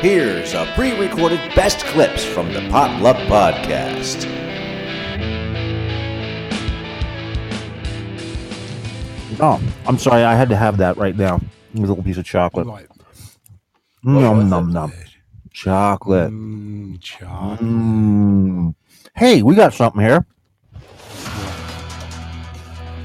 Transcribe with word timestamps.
Here's 0.00 0.54
a 0.54 0.64
pre 0.74 0.98
recorded 0.98 1.54
best 1.54 1.84
clips 1.84 2.24
from 2.24 2.54
the 2.54 2.66
Potluck 2.70 3.18
Podcast. 3.28 4.24
Oh, 9.38 9.60
I'm 9.86 9.98
sorry. 9.98 10.24
I 10.24 10.34
had 10.34 10.48
to 10.48 10.56
have 10.56 10.78
that 10.78 10.96
right 10.96 11.14
now. 11.14 11.38
A 11.74 11.78
little 11.78 12.02
piece 12.02 12.16
of 12.16 12.24
chocolate. 12.24 12.66
What? 12.66 12.86
Num 14.02 14.48
num 14.48 14.72
num. 14.72 14.90
Chocolate. 15.52 16.30
Mm, 16.30 16.98
chocolate. 17.02 17.60
Mm. 17.60 18.74
Hey, 19.14 19.42
we 19.42 19.54
got 19.54 19.74
something 19.74 20.00
here. 20.00 20.24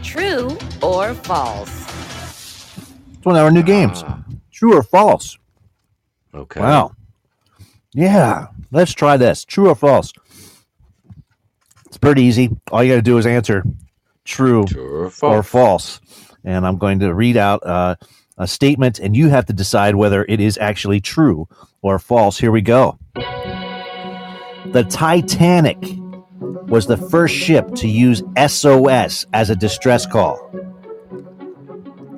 True 0.01 0.57
or 0.81 1.13
false? 1.13 1.89
It's 3.17 3.25
one 3.25 3.35
of 3.35 3.41
our 3.41 3.51
new 3.51 3.63
games. 3.63 4.01
True 4.53 4.77
or 4.77 4.81
false? 4.81 5.37
Okay. 6.35 6.59
Wow. 6.59 6.91
Yeah. 7.93 8.47
Let's 8.71 8.91
try 8.93 9.17
this. 9.17 9.45
True 9.45 9.69
or 9.69 9.75
false? 9.75 10.11
It's 11.87 11.97
pretty 11.97 12.23
easy. 12.23 12.49
All 12.71 12.83
you 12.83 12.91
got 12.91 12.97
to 12.97 13.01
do 13.01 13.17
is 13.17 13.25
answer 13.25 13.63
true 14.25 14.65
True 14.65 14.83
or 14.83 15.05
or 15.05 15.09
false? 15.11 15.47
false. 15.47 15.99
And 16.43 16.65
I'm 16.67 16.77
going 16.77 16.99
to 16.99 17.13
read 17.13 17.37
out 17.37 17.65
uh, 17.65 17.95
a 18.37 18.47
statement, 18.47 18.99
and 18.99 19.15
you 19.15 19.29
have 19.29 19.45
to 19.45 19.53
decide 19.53 19.95
whether 19.95 20.25
it 20.27 20.39
is 20.39 20.57
actually 20.57 20.99
true 20.99 21.47
or 21.81 21.97
false. 21.99 22.37
Here 22.37 22.51
we 22.51 22.61
go. 22.61 22.99
The 23.15 24.83
Titanic 24.89 25.77
was 26.67 26.85
the 26.87 26.97
first 26.97 27.33
ship 27.33 27.73
to 27.75 27.87
use 27.87 28.21
SOS 28.47 29.25
as 29.33 29.49
a 29.49 29.55
distress 29.55 30.05
call. 30.05 30.37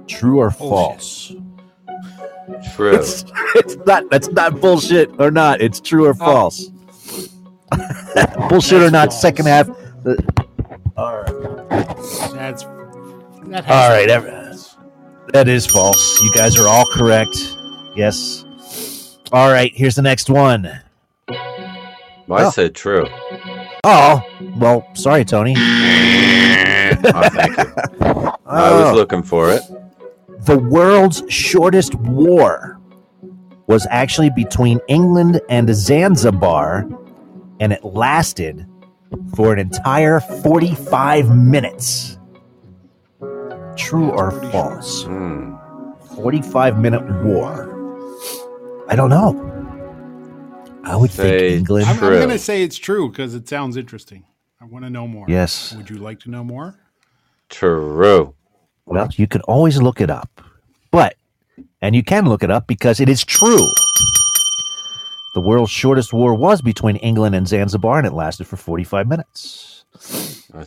True 0.07 0.39
or 0.39 0.49
false? 0.49 1.33
True. 2.75 2.95
It's, 2.95 3.25
it's 3.55 3.75
not. 3.85 4.09
That's 4.09 4.29
not 4.29 4.61
bullshit 4.61 5.11
or 5.19 5.31
not. 5.31 5.61
It's 5.61 5.79
true 5.79 6.05
or 6.05 6.11
oh. 6.11 6.13
false. 6.13 6.65
bullshit 8.49 8.81
or 8.81 8.89
not. 8.91 9.09
false. 9.09 9.21
Second 9.21 9.47
half. 9.47 9.69
All 10.95 11.17
right. 11.21 11.97
That's 12.33 12.63
that 13.49 13.69
All 13.69 13.89
right, 13.89 14.09
ev- 14.09 14.75
That 15.33 15.47
is 15.47 15.65
false. 15.65 16.21
You 16.21 16.33
guys 16.33 16.57
are 16.59 16.67
all 16.67 16.85
correct. 16.85 17.37
Yes. 17.95 18.45
All 19.31 19.51
right. 19.51 19.71
Here's 19.73 19.95
the 19.95 20.01
next 20.01 20.29
one. 20.29 20.69
Well, 22.27 22.39
I 22.39 22.43
Oh. 22.45 22.49
said 22.49 22.75
true. 22.75 23.07
Oh, 23.83 24.21
well, 24.57 24.85
sorry, 24.95 25.23
Tony. 25.23 25.55
oh, 25.57 27.29
thank 27.31 27.57
you. 27.57 27.73
I 28.45 28.71
was 28.71 28.91
Oh. 28.91 28.93
looking 28.95 29.23
for 29.23 29.51
it. 29.51 29.61
The 30.47 30.57
world's 30.57 31.23
shortest 31.27 31.93
war 31.95 32.79
was 33.67 33.85
actually 33.89 34.29
between 34.29 34.79
England 34.87 35.41
and 35.49 35.69
Zanzibar, 35.75 36.87
and 37.59 37.73
it 37.73 37.83
lasted 37.83 38.65
for 39.35 39.51
an 39.51 39.59
entire 39.59 40.21
45 40.21 41.35
minutes. 41.35 42.17
True 43.75 44.09
or 44.09 44.31
false? 44.51 45.03
Hmm. 45.03 45.55
45 46.15 46.79
minute 46.79 47.03
war. 47.25 47.73
I 48.87 48.95
don't 48.95 49.09
know. 49.09 49.43
I 50.85 50.95
would 50.95 51.11
Say 51.11 51.39
think 51.39 51.59
England. 51.59 51.85
I'm, 51.87 51.95
I'm 51.95 52.13
going 52.13 52.29
to 52.29 52.39
say 52.39 52.63
it's 52.63 52.77
true 52.77 53.09
because 53.09 53.35
it 53.35 53.49
sounds 53.49 53.75
interesting. 53.75 54.23
I 54.61 54.65
want 54.65 54.85
to 54.85 54.89
know 54.89 55.07
more. 55.09 55.25
Yes. 55.27 55.75
Would 55.75 55.89
you 55.89 55.97
like 55.97 56.21
to 56.21 56.31
know 56.31 56.45
more? 56.45 56.79
True. 57.49 58.33
Well, 58.87 59.09
you 59.15 59.27
can 59.27 59.41
always 59.41 59.81
look 59.81 60.01
it 60.01 60.09
up. 60.09 60.41
But, 60.91 61.15
and 61.81 61.95
you 61.95 62.03
can 62.03 62.25
look 62.27 62.41
it 62.43 62.49
up 62.49 62.67
because 62.67 62.99
it 62.99 63.09
is 63.09 63.23
true. 63.23 63.67
The 65.35 65.41
world's 65.41 65.71
shortest 65.71 66.13
war 66.13 66.33
was 66.33 66.61
between 66.61 66.95
England 66.97 67.35
and 67.35 67.47
Zanzibar, 67.47 67.97
and 67.99 68.07
it 68.07 68.13
lasted 68.13 68.47
for 68.47 68.57
45 68.57 69.07
minutes. 69.07 69.85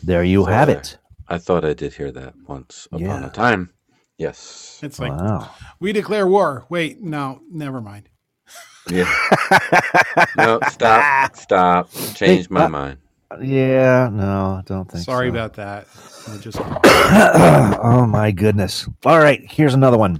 There 0.03 0.23
you 0.23 0.45
have 0.45 0.69
I- 0.69 0.73
it. 0.73 0.97
I 1.27 1.37
thought 1.37 1.63
I 1.63 1.73
did 1.73 1.93
hear 1.93 2.11
that 2.11 2.33
once 2.45 2.87
upon 2.91 3.01
Yeah. 3.01 3.25
a 3.25 3.29
time. 3.29 3.69
Yes. 4.17 4.79
It's 4.83 4.99
like 4.99 5.13
Wow. 5.13 5.49
we 5.79 5.93
declare 5.93 6.27
war. 6.27 6.65
Wait, 6.69 7.01
no, 7.01 7.39
never 7.49 7.79
mind. 7.79 8.09
Yeah. 8.89 9.09
no, 10.37 10.59
stop. 10.69 11.35
Stop. 11.37 11.89
Changed 12.15 12.49
my 12.51 12.65
uh, 12.65 12.69
mind. 12.69 12.97
Yeah, 13.39 14.09
no, 14.11 14.57
I 14.59 14.63
don't 14.65 14.91
think 14.91 15.03
Sorry 15.05 15.27
so. 15.27 15.31
about 15.31 15.53
that. 15.53 15.87
I 16.27 16.37
just 16.37 16.57
oh, 17.83 18.05
my 18.07 18.31
goodness. 18.31 18.87
All 19.05 19.19
right, 19.19 19.41
here's 19.49 19.73
another 19.73 19.97
one. 19.97 20.19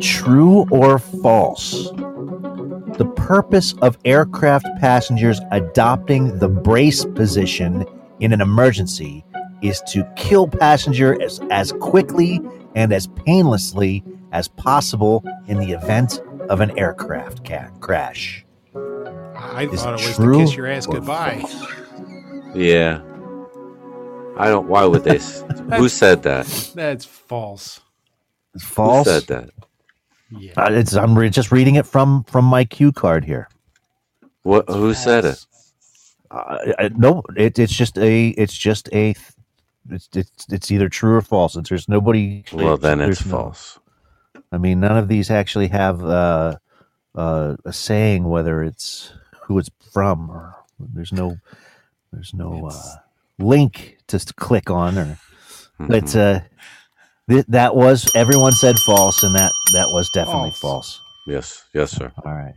True 0.00 0.66
or 0.70 0.98
false? 0.98 1.90
The 1.90 3.10
purpose 3.16 3.74
of 3.82 3.98
aircraft 4.04 4.66
passengers 4.80 5.40
adopting 5.50 6.38
the 6.38 6.48
brace 6.48 7.04
position 7.04 7.84
in 8.20 8.32
an 8.32 8.40
emergency 8.40 9.24
is 9.62 9.80
to 9.88 10.04
kill 10.16 10.46
passenger 10.48 11.20
as, 11.22 11.40
as 11.50 11.72
quickly 11.72 12.40
and 12.74 12.92
as 12.92 13.06
painlessly 13.08 14.04
as 14.32 14.48
possible 14.48 15.24
in 15.46 15.58
the 15.58 15.72
event 15.72 16.20
of 16.48 16.60
an 16.60 16.76
aircraft 16.78 17.44
ca- 17.46 17.70
crash. 17.80 18.44
I 19.38 19.66
Is 19.66 19.82
thought 19.82 20.00
it 20.00 20.06
was 20.06 20.16
true 20.16 20.32
to 20.34 20.38
kiss 20.44 20.56
your 20.56 20.66
ass 20.66 20.86
or 20.86 20.94
goodbye. 20.94 21.40
false? 21.40 21.66
Yeah. 22.54 23.00
I 24.36 24.48
don't. 24.48 24.68
Why 24.68 24.84
would 24.84 25.04
they? 25.04 25.18
Who 25.76 25.88
said 25.88 26.22
that? 26.24 26.46
That's 26.74 27.04
false. 27.04 27.80
It's 28.54 28.64
false. 28.64 29.06
Who 29.06 29.12
said 29.12 29.26
that? 29.28 29.50
Yeah. 30.30 30.52
Uh, 30.56 30.68
it's, 30.72 30.94
I'm 30.94 31.16
re- 31.18 31.30
just 31.30 31.52
reading 31.52 31.76
it 31.76 31.86
from 31.86 32.24
from 32.24 32.44
my 32.44 32.64
cue 32.64 32.92
card 32.92 33.24
here. 33.24 33.48
What? 34.42 34.68
Who 34.68 34.94
said 34.94 35.24
it? 35.24 35.44
Uh, 36.30 36.58
I, 36.78 36.88
no, 36.94 37.22
it, 37.36 37.58
it's 37.58 37.72
just 37.72 37.96
a 37.98 38.28
it's 38.30 38.56
just 38.56 38.88
a 38.92 39.14
it's, 39.90 40.08
it's 40.14 40.46
it's 40.50 40.70
either 40.70 40.88
true 40.88 41.14
or 41.14 41.22
false. 41.22 41.56
It's, 41.56 41.68
there's 41.68 41.88
nobody. 41.88 42.44
Well, 42.52 42.76
then 42.76 43.00
it's 43.00 43.20
there's 43.20 43.26
no- 43.26 43.38
false. 43.38 43.78
I 44.52 44.58
mean, 44.58 44.80
none 44.80 44.96
of 44.96 45.08
these 45.08 45.30
actually 45.30 45.68
have 45.68 46.02
uh, 46.04 46.56
uh, 47.14 47.56
a 47.66 47.72
saying 47.72 48.24
whether 48.24 48.62
it's 48.62 49.12
who 49.48 49.58
it's 49.58 49.70
from 49.92 50.30
or 50.30 50.54
there's 50.78 51.12
no 51.12 51.36
there's 52.12 52.32
no 52.32 52.68
uh, 52.68 52.96
link 53.38 53.98
to 54.06 54.18
click 54.36 54.70
on 54.70 54.96
or. 54.96 55.18
But 55.80 56.04
Mhm. 56.04 56.16
uh, 56.16 56.40
th- 57.28 57.46
that 57.48 57.74
was 57.76 58.10
everyone 58.14 58.52
said 58.52 58.78
false, 58.78 59.22
and 59.22 59.34
that 59.34 59.52
that 59.72 59.88
was 59.92 60.08
definitely 60.10 60.50
False. 60.50 60.60
false. 60.60 61.00
yes. 61.26 61.64
Yes, 61.74 61.90
sir. 61.92 62.12
All 62.24 62.32
right. 62.34 62.54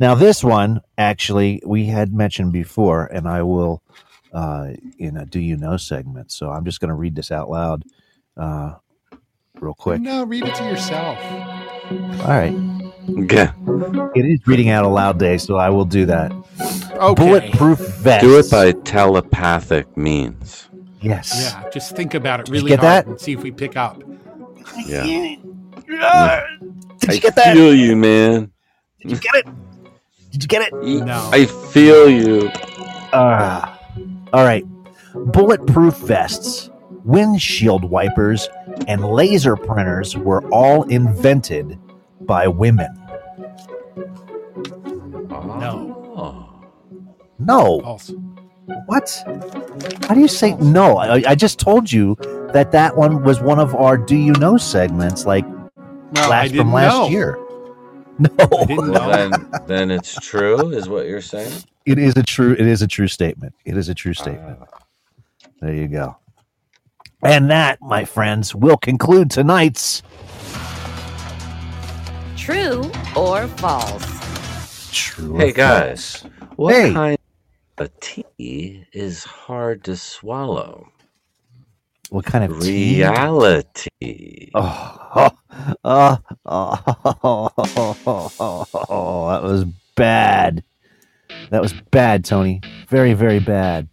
Now 0.00 0.14
this 0.14 0.44
one 0.44 0.80
actually 0.96 1.62
we 1.66 1.86
had 1.86 2.12
mentioned 2.12 2.52
before, 2.52 3.06
and 3.06 3.26
I 3.28 3.42
will 3.42 3.82
uh, 4.32 4.72
in 4.98 5.16
a 5.16 5.24
"Do 5.24 5.40
You 5.40 5.56
Know" 5.56 5.76
segment. 5.78 6.30
So 6.30 6.50
I'm 6.50 6.64
just 6.64 6.78
going 6.80 6.90
to 6.90 6.94
read 6.94 7.14
this 7.16 7.30
out 7.32 7.48
loud, 7.50 7.84
uh, 8.36 8.74
real 9.60 9.74
quick. 9.74 10.00
No, 10.02 10.24
read 10.24 10.44
it 10.44 10.54
to 10.56 10.64
yourself. 10.64 11.18
All 12.20 12.28
right. 12.28 12.54
Yeah. 13.08 13.52
It 14.14 14.24
is 14.26 14.46
reading 14.46 14.68
out 14.70 14.84
aloud 14.84 15.18
day, 15.18 15.38
so 15.38 15.56
I 15.56 15.70
will 15.70 15.84
do 15.84 16.04
that. 16.06 16.32
Okay. 16.92 17.14
Bulletproof 17.14 17.78
vest. 17.78 18.22
Do 18.24 18.38
it 18.38 18.50
by 18.50 18.72
telepathic 18.72 19.96
means. 19.96 20.68
yes. 21.00 21.32
Yeah, 21.54 21.70
just 21.70 21.96
think 21.96 22.14
about 22.14 22.40
it 22.40 22.46
Did 22.46 22.52
really 22.52 22.68
get 22.70 22.80
hard 22.80 22.90
that? 22.90 23.06
and 23.06 23.20
see 23.20 23.32
if 23.32 23.42
we 23.42 23.50
pick 23.50 23.76
up. 23.76 24.02
Yeah. 24.86 25.04
Did 25.04 25.40
I 27.10 27.12
you 27.14 27.20
get 27.20 27.34
that? 27.36 27.48
I 27.48 27.54
feel 27.54 27.74
you, 27.74 27.96
man. 27.96 28.50
Did 29.00 29.12
you 29.12 29.16
get 29.18 29.34
it? 29.36 29.46
Did 30.32 30.42
you 30.42 30.48
get 30.48 30.62
it? 30.62 30.74
No. 30.74 31.30
I 31.32 31.46
feel 31.46 32.08
you. 32.10 32.50
Ah. 33.12 33.80
all 34.32 34.44
right. 34.44 34.64
Bulletproof 35.14 35.96
vests, 35.98 36.68
windshield 37.04 37.84
wipers, 37.84 38.48
and 38.86 39.04
laser 39.04 39.56
printers 39.56 40.16
were 40.16 40.46
all 40.50 40.82
invented 40.84 41.78
by 42.22 42.46
women. 42.48 42.88
No. 45.30 46.64
No. 47.38 47.80
False. 47.80 48.12
What? 48.86 49.22
How 50.06 50.14
do 50.14 50.20
you 50.20 50.28
say 50.28 50.54
no? 50.56 50.98
I, 50.98 51.22
I 51.30 51.34
just 51.34 51.58
told 51.58 51.90
you 51.90 52.16
that 52.52 52.70
that 52.72 52.96
one 52.96 53.22
was 53.22 53.40
one 53.40 53.58
of 53.58 53.74
our 53.74 53.96
"Do 53.96 54.16
You 54.16 54.32
Know" 54.32 54.56
segments, 54.58 55.24
like 55.24 55.46
No, 55.46 56.28
last 56.28 56.54
from 56.54 56.72
last 56.72 56.92
know. 56.92 57.08
year. 57.08 57.38
No, 58.18 58.28
Well, 58.50 59.10
then, 59.10 59.50
then 59.66 59.90
it's 59.90 60.14
true, 60.16 60.70
is 60.70 60.88
what 60.88 61.06
you're 61.06 61.22
saying. 61.22 61.62
it 61.86 61.98
is 61.98 62.16
a 62.16 62.22
true. 62.22 62.52
It 62.52 62.66
is 62.66 62.82
a 62.82 62.86
true 62.88 63.08
statement. 63.08 63.54
It 63.64 63.76
is 63.76 63.88
a 63.88 63.94
true 63.94 64.14
statement. 64.14 64.58
There 65.60 65.72
you 65.74 65.88
go. 65.88 66.16
And 67.22 67.50
that, 67.50 67.80
my 67.80 68.04
friends, 68.04 68.54
will 68.54 68.76
conclude 68.76 69.30
tonight's 69.30 70.02
True 72.48 72.90
or 73.16 73.48
false? 73.48 74.04
true. 74.92 75.38
Hey 75.38 75.52
guys, 75.52 76.24
what 76.56 76.74
Hey. 76.74 76.92
kind 76.92 77.18
of 77.78 77.90
tea 78.00 78.86
is 78.92 79.24
hard 79.24 79.84
to 79.84 79.96
swallow? 79.96 80.88
What 82.10 82.24
kind 82.26 82.44
of 82.44 82.58
tea? 82.60 83.02
Reality. 83.02 84.50
Oh, 84.54 85.08
oh, 85.14 85.30
oh, 85.84 86.18
oh, 86.46 87.50
oh, 87.64 88.32
oh, 88.40 88.68
oh, 88.90 89.30
that 89.30 89.42
was 89.44 89.64
bad. 89.96 90.64
That 91.50 91.62
was 91.62 91.74
bad, 91.92 92.24
Tony. 92.24 92.62
Very, 92.88 93.14
very 93.14 93.40
bad. 93.40 93.88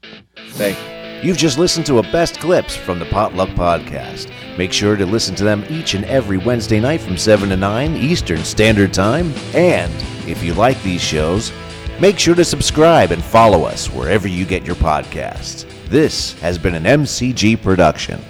Thank 0.58 0.78
you. 0.80 0.95
You've 1.25 1.38
just 1.38 1.57
listened 1.57 1.88
to 1.88 1.98
a 1.98 2.04
best 2.04 2.39
clips 2.39 2.75
from 2.75 3.00
the 3.00 3.06
Potluck 3.06 3.50
Podcast. 3.50 4.31
Make 4.60 4.72
sure 4.72 4.95
to 4.95 5.07
listen 5.07 5.33
to 5.38 5.44
them 5.44 5.66
each 5.69 5.95
and 5.95 6.06
every 6.06 6.38
Wednesday 6.38 6.80
night 6.80 7.01
from 7.01 7.18
7 7.18 7.50
to 7.50 7.57
9 7.57 7.95
Eastern 7.95 8.44
Standard 8.44 8.94
Time. 8.94 9.33
And 9.56 9.92
if 10.30 10.44
you 10.44 10.54
like 10.54 10.80
these 10.83 11.01
shows, 11.01 11.51
make 12.00 12.19
sure 12.19 12.36
to 12.36 12.45
subscribe 12.45 13.12
and 13.12 13.24
follow 13.24 13.63
us 13.63 13.88
wherever 13.88 14.27
you 14.27 14.45
get 14.45 14.68
your 14.68 14.75
podcasts. 14.75 15.66
This 15.89 16.39
has 16.42 16.60
been 16.60 16.75
an 16.75 16.83
MCG 16.83 17.60
production. 17.60 18.24